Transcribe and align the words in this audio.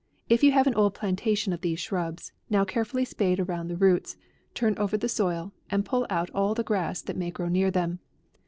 If 0.29 0.43
you 0.43 0.51
have 0.53 0.65
an 0.65 0.73
old 0.73 0.95
plantation 0.95 1.53
of 1.53 1.61
these 1.61 1.79
shrubs, 1.79 2.31
now 2.49 2.65
carefully 2.65 3.05
spade 3.05 3.39
around 3.39 3.67
the 3.67 3.77
roots, 3.77 4.17
turn 4.55 4.75
over 4.79 4.97
the 4.97 5.07
soil, 5.07 5.51
and 5.69 5.85
pull 5.85 6.07
out 6.09 6.31
all 6.31 6.55
the 6.55 6.63
grass 6.63 7.03
that 7.03 7.15
may 7.17 7.29
grow 7.29 7.49
near 7.49 7.69
them. 7.69 7.99